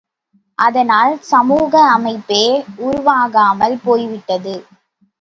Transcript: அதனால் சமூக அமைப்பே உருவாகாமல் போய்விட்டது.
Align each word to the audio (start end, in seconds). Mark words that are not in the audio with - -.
அதனால் 0.57 1.19
சமூக 1.21 1.83
அமைப்பே 1.91 2.43
உருவாகாமல் 2.79 3.77
போய்விட்டது. 3.83 4.55